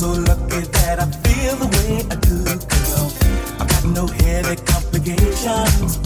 [0.00, 2.40] so lucky that I feel the way I do,
[2.72, 3.12] girl.
[3.60, 6.00] I got no heavy complications.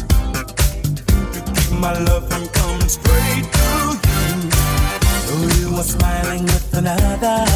[1.70, 3.70] My love from coming straight to
[4.08, 4.50] you.
[5.26, 7.46] Though you are smiling with another,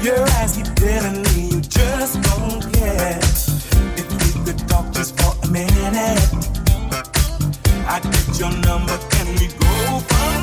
[0.00, 3.18] your eyes keep telling me you just don't care.
[3.98, 6.22] If we could talk just for a minute,
[7.92, 8.96] I'd get your number.
[9.10, 10.37] Can we go from